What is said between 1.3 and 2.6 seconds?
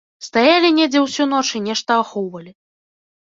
ноч і нешта ахоўвалі.